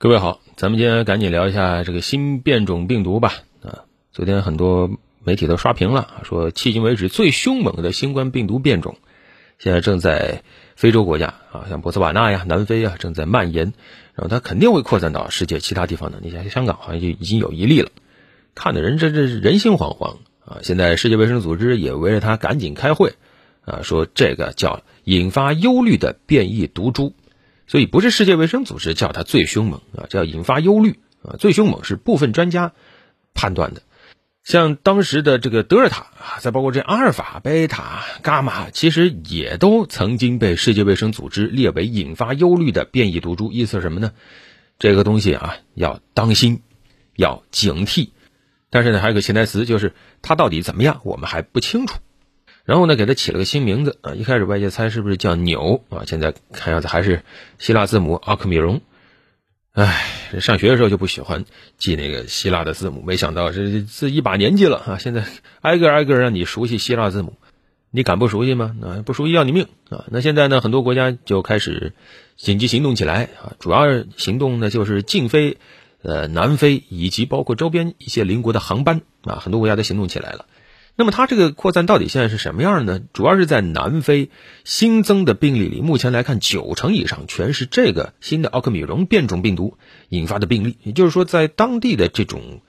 [0.00, 3.32] 各位好，咱们今天赶紧聊一下这个新变种病毒吧。
[3.64, 3.82] 啊，
[4.12, 8.96] 昨天很多媒体都刷屏了，说迄今为止最凶猛的新冠病毒变种，
[9.58, 10.44] 现在正在
[10.76, 13.72] 非洲国家啊，像博茨瓦纳呀、南非啊正在蔓延，
[14.14, 16.20] 然后它肯定会扩散到世界其他地方的。
[16.22, 17.90] 你像香港好像就已经有一例了，
[18.54, 20.58] 看的人这这人心惶惶啊。
[20.62, 23.14] 现在世界卫生组织也围着它赶紧开会
[23.64, 27.14] 啊，说这个叫引发忧虑的变异毒株。
[27.68, 31.36] 所以不是世界卫生组织叫它最凶猛啊，叫引发忧虑啊。
[31.38, 32.72] 最凶猛是部分专家
[33.34, 33.82] 判断的，
[34.42, 43.52] 像当时的这个德尔塔啊，再包括这阿尔法、贝塔、伽马，其实也都曾经被世界卫生组织列为引发忧虑的变异毒株。
[43.52, 44.12] 意思是什么呢？
[44.78, 46.62] 这个东西啊要当心，
[47.16, 48.08] 要警惕。
[48.70, 51.98] 但是呢，还有个潜台词，就是它到底怎么样，我们还不清楚。
[52.68, 54.12] 然后呢，给它起了个新名字啊！
[54.12, 56.04] 一开始外界猜是不是叫纽啊？
[56.06, 57.22] 现在看样子还是
[57.58, 58.82] 希腊字母奥克米戎。
[59.72, 60.04] 唉，
[60.38, 61.46] 上学的时候就不喜欢
[61.78, 65.24] 记那个希腊的字母，没想到这这一把年纪了啊，现在
[65.62, 67.38] 挨个挨个让你熟悉希腊字母，
[67.90, 68.76] 你敢不熟悉吗？
[68.82, 70.04] 啊，不熟悉要你命啊！
[70.10, 71.94] 那现在呢，很多国家就开始
[72.36, 75.56] 紧急行动起来啊，主要行动呢就是禁飞
[76.02, 80.44] 呃南非以及包括周边一些邻国的航班啊，很多国家都行动起来了。
[80.98, 83.00] 那么它这个扩散到底现在是什么样呢？
[83.12, 84.30] 主要是在南非
[84.64, 90.76] 新增的病例里，目前来看九成以上全是这个新的奥克米戎变种病毒引发的病例。
[90.82, 92.62] 也就是说，在当地的这种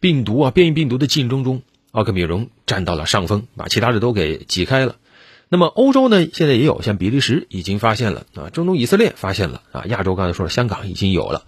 [0.00, 4.96] 病毒啊变异病毒的竞争中，奥克米戎占到了上风，把其他的都给挤开了。
[5.48, 11.44] 那么欧洲呢，现在也有，像比利时已经发现了啊，中东以色列发现了啊，亚洲刚才说了，香港已经有了。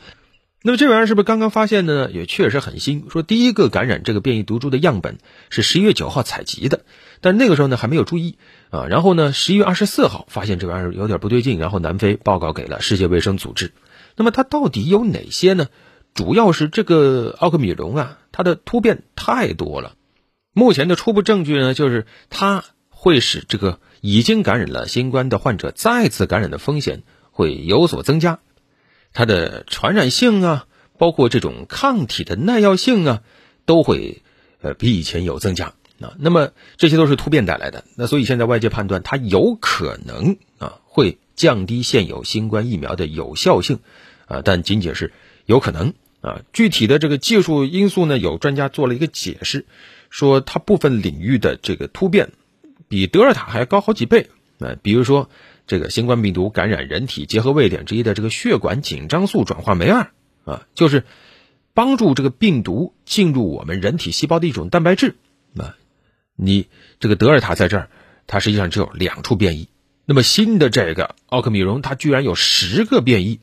[0.64, 2.10] 那么这玩意儿是不是刚刚发现的呢？
[2.12, 3.06] 也确实很新。
[3.10, 5.18] 说第一个感染这个变异毒株的样本
[5.50, 6.84] 是十一月九号采集的，
[7.20, 8.36] 但那个时候呢还没有注意
[8.70, 8.86] 啊。
[8.86, 13.72] 然后呢，十一月二十四号发现这玩意儿有点不对劲，然后南非报告给了世界卫生组织。
[14.14, 15.66] 那么它到底有哪些呢？
[16.14, 19.94] 主要是这个奥克米戎啊，它的突变太多了。
[20.52, 27.02] 目前的初步证据呢，就是它会使这个已经感染了新冠的患者再次感染的风险
[27.32, 28.38] 会有所增加。
[29.14, 33.22] 它的传染性啊，包括这种抗体的耐药性啊，
[33.66, 34.22] 都会
[34.62, 36.14] 呃比以前有增加啊。
[36.18, 37.84] 那么这些都是突变带来的。
[37.96, 43.80] 那所以现在外界判断它有可能啊会降低现有新冠疫苗的有效性
[44.26, 45.12] 啊，但仅仅是
[45.44, 46.40] 有可能啊。
[46.54, 49.66] 具体的这个技术因素呢，有专家做了一个解释，
[50.08, 52.30] 说它部分领域的这个突变
[52.88, 54.76] 比德尔塔还高好几倍啊。
[54.82, 55.28] 比如说。
[55.66, 60.10] 这个新冠病毒感染人体结合位点之一的这个血管紧张素转化酶二
[60.44, 61.04] 啊，就是
[61.72, 65.14] 帮助这个病毒进入我们人体细胞的一种蛋白质
[65.56, 65.76] 啊。
[66.36, 66.68] 你
[66.98, 67.90] 这个德尔塔在这儿，
[68.26, 69.68] 它实际上只有两处变异。
[70.04, 73.40] 那么新的这个奥克米戎，它居然有十个变异。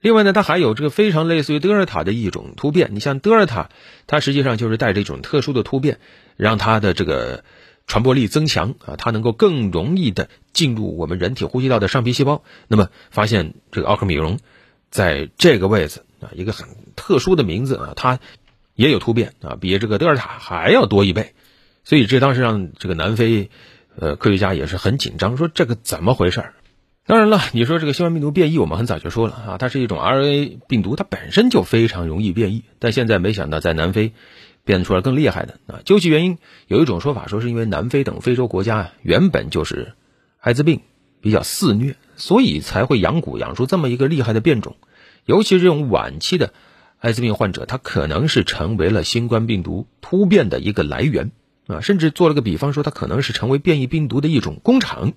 [0.00, 2.90] 另外呢，它还有这个非常类似于德尔塔的一种突变。
[2.92, 3.70] 你像德尔塔，
[4.06, 5.98] 它实际上就是带着一种特殊的突变，
[6.36, 7.44] 让它的这个。
[7.86, 12.42] 传播力增强啊，它能够更容易的进入我们人体呼吸道的上皮细胞。
[12.66, 14.38] 那么发现这个奥克米戎
[14.90, 18.18] 在这个位置啊，一个很特殊的名字啊，它
[18.74, 21.34] 也有突变啊，比这个德尔塔还要多一倍。
[21.84, 23.50] 所以这当时让这个南非
[23.96, 26.44] 呃科学家也是很紧张，说这个怎么回事？
[27.06, 32.64] 当然了，你说这个新冠病毒变异，我们很早就说了啊，它是一种 RNA 病毒，它本身就非常容易变异。
[32.80, 34.12] 但现在没想到在南非。
[34.66, 35.80] 变出来更厉害的啊！
[35.84, 39.92] 究其原因，有一种说法说是因为南非等非洲国家原本就是
[40.40, 40.80] 艾滋病
[41.20, 44.76] 比较肆虐，所以才会养蛊养出这么一个厉害的变种。
[45.24, 46.52] 尤其是这种晚期的
[46.98, 51.30] 艾滋病患者，他可能是成为了新冠病毒突变的一个来源
[51.68, 51.80] 啊！
[51.80, 55.12] 甚至做了个比方说，他可能是成为变异病毒的一种工厂。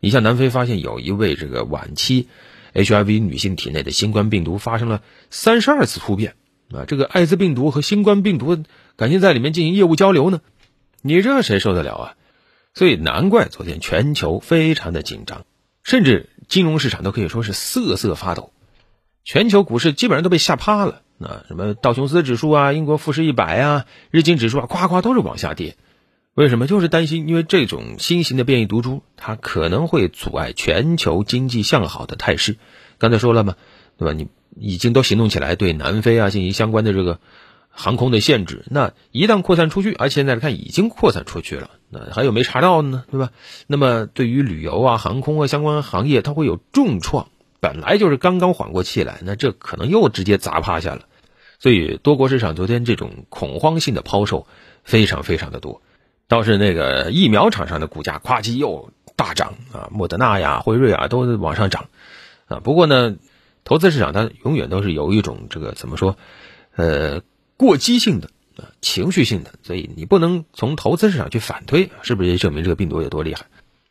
[0.00, 2.26] 你像南非发现有一位这个晚期
[2.74, 6.34] HIV 女性体内的新冠病毒发生了三十二次突变。
[6.72, 8.62] 啊，这个艾滋病毒和新冠病毒
[8.96, 10.40] 感情在里面进行业务交流呢，
[11.02, 12.14] 你这谁受得了啊？
[12.74, 15.44] 所以难怪昨天全球非常的紧张，
[15.82, 18.52] 甚至金融市场都可以说是瑟瑟发抖，
[19.24, 21.02] 全球股市基本上都被吓趴了。
[21.18, 25.76] 啊，什么道琼斯指数啊、英国富时一百啊、日经指数啊，夸夸都是往下跌。
[26.34, 26.68] 为什么？
[26.68, 32.56] 就是担心，因为这种新型的变异毒株，它可能会阻碍全球经济向好的态势。
[32.98, 33.56] 刚才说了嘛，
[33.98, 34.14] 对吧？
[34.14, 34.28] 你。
[34.60, 37.20] 已经都行动起来，对南非啊进行相关的这个
[37.70, 38.64] 航空的限制。
[38.68, 43.04] 那一旦扩散出去，而现在看已经扩散出去了，那还有没查到的呢？
[43.08, 43.30] 对吧？
[43.68, 47.28] 那么对于旅游啊、航空啊相关行业，它会有重创。
[47.60, 51.02] 本来就是刚刚缓过气来，那这可能又直接砸趴下了。
[51.60, 54.48] 所以多国市场昨天这种恐慌性的抛售
[54.82, 55.82] 非常非常的多。
[56.26, 61.86] 倒是那个疫苗厂商的股价咵叽又大涨啊，莫德纳呀、辉瑞啊都往上涨
[62.46, 62.58] 啊。
[62.58, 63.14] 不过呢。
[63.68, 66.16] 投资市场它永远都是有一种这个怎么说，
[66.74, 67.20] 呃，
[67.58, 73.44] 过激性的啊，情绪性的，所以你不能从投资市场去反推是不是也证明这个病毒有多厉害。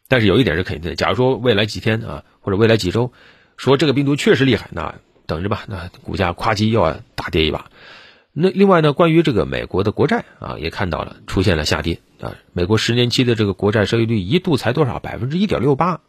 [0.08, 3.14] 但是有一点是肯定的，假如说未来几天啊，或者未来几周，
[3.56, 4.96] 说这个病毒确实厉害，那
[5.28, 7.70] 等着吧，那股价夸叽又要大跌一把。
[8.34, 12.34] 那另外呢，关于这个美国的国债啊，也看到了出现了下跌啊。
[12.52, 14.98] 美国十年期的这个国债收益率一度才多少？
[14.98, 16.02] 百分之一点六八。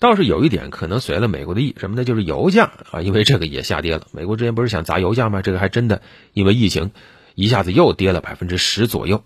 [0.00, 2.04] 倒是有一点可能随了美国的意，什么呢？
[2.04, 4.06] 就是油价啊，因为这个也下跌了。
[4.10, 5.42] 美国之前不是想砸油价吗？
[5.42, 6.00] 这个还真的
[6.32, 6.90] 因为疫情
[7.34, 9.22] 一下子又跌了百分之十左右。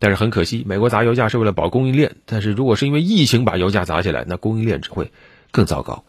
[0.00, 5.12] 但是很可惜，美国砸油价是为了保供应链，但是如果是因为疫情把油价砸起来，那供应链只会
[5.50, 6.04] 更糟糕。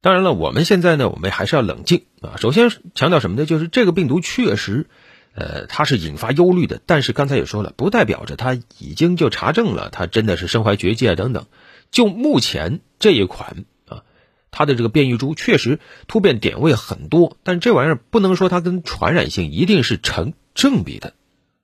[0.00, 2.36] 当然了，我们现在呢，我们还是要冷静啊。
[2.36, 3.46] 首先强调什么呢？
[3.46, 4.86] 就是这个病毒确实，
[5.34, 6.78] 呃，它是引发忧虑的。
[6.84, 11.46] 但是刚才也说了，不代表着它已经就查证了，它真的是身怀绝技啊等等。
[11.94, 14.02] 就目前这一款啊，
[14.50, 21.14] 它的这个变异株确实突变点位很多，但这玩意儿不能说它跟传染性一定是成正比的。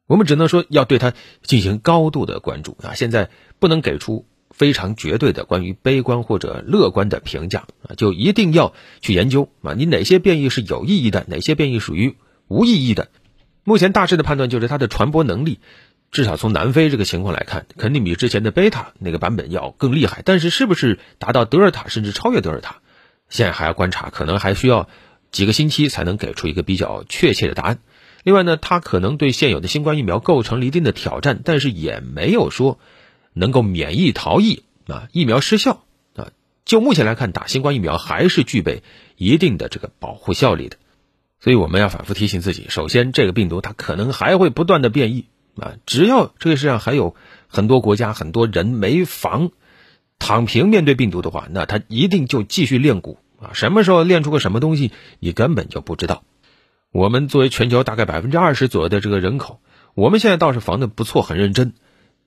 [0.06, 1.12] 我们只能说要对它
[1.42, 2.94] 进行高度的关注啊。
[2.94, 3.28] 现在
[3.58, 4.24] 不能给出。
[4.52, 12.16] 非常绝对的关于悲观或者乐观的评价啊，就一定要去研究啊，你哪些变异是有意义的，哪些变异属于
[12.46, 13.08] 无意义的。
[13.64, 15.60] 目前大致的判断就是它的传播能力，
[16.10, 20.22] 至少从南非这个情况来看，肯定比之前的贝塔那个版本要更厉害。
[20.24, 22.80] 但是是不是达到德尔塔甚至超越德尔塔，
[23.28, 24.88] 现在还要观察，可能还需要
[25.30, 27.78] 几个星期才能给出一个比较确切的答案。
[28.22, 32.78] 另外呢，它可能对现有的新冠疫苗构成了一定的挑战，但是也没有说。
[33.32, 35.84] 能够免疫逃逸啊，疫苗失效
[36.16, 36.32] 啊，
[36.64, 38.82] 就目前来看，打新冠疫苗还是具备
[39.16, 40.76] 一定的这个保护效力的，
[41.38, 45.26] 所以我们要反复提醒自己，首先这个病毒它可能还会不断的变异
[45.56, 47.14] 啊，只要这个世界上还有
[47.49, 49.50] 很多国家很多人没防
[50.19, 56.23] 躺平面对病毒的话，那他一定就继续练蛊啊，什么时候练出个什么东西，你根本就不知道。
[56.93, 59.61] 我们作为全球大概百分之二十左右的这个人口，
[59.94, 61.73] 我们现在倒是防的不错，很认真，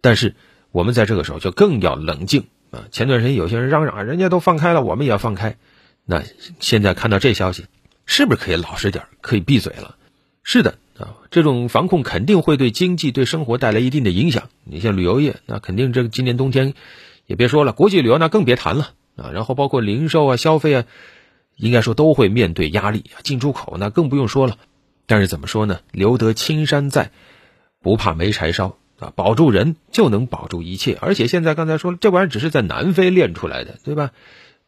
[0.02, 0.36] 但是。
[0.74, 2.86] 我们在这个时候就更要冷静啊！
[2.90, 5.56] 前段时间有些人嚷嚷，人家都放开了，我们也要放开。
[6.04, 6.24] 那
[6.60, 7.68] 现在看到这消息，
[8.08, 9.98] 是不是可以老实点，可以闭嘴了？
[10.42, 14.50] 是的啊，这种防控肯定会对经济、对生活带来一定的影响。
[14.64, 16.74] 你像旅游业，那肯定这个今年冬天
[17.26, 19.32] 也别说了，国际旅游那更别谈了啊。
[19.32, 20.86] 然后包括零售啊、消费啊，
[21.58, 23.04] 应该说都会面对压力。
[23.24, 24.58] 进出口那更不用说了。
[25.06, 25.82] 但是怎么说呢？
[25.92, 27.12] 留得青山在，
[27.82, 28.78] 不怕没柴烧。
[29.00, 34.12] 啊，保住人就能保住一切，而且现在刚才说了，这玩意儿只是在南非练出来的，对吧？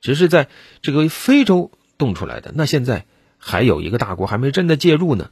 [0.02, 0.50] 只是在
[0.82, 2.52] 这个非洲冻出来的。
[2.54, 3.06] 那现在
[3.38, 5.30] 还有一个大国还没真的介入呢，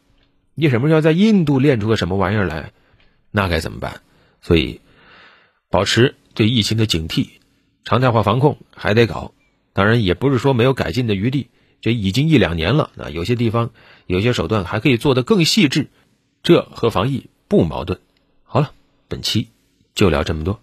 [0.55, 2.71] 你什么时候在印度练出个什么玩意儿来？
[3.31, 4.01] 那该怎么办？
[4.41, 4.81] 所以，
[5.69, 7.29] 保持对疫情的警惕，
[7.83, 9.33] 常态化防控还得搞。
[9.73, 11.49] 当然，也不是说没有改进的余地，
[11.81, 13.71] 这已经一两年了啊，有些地方
[14.05, 15.87] 有些手段还可以做得更细致，
[16.43, 17.99] 这和防疫不矛盾。
[18.43, 18.71] 好了。
[19.09, 19.49] 本期
[19.93, 20.59] 就聊这么多。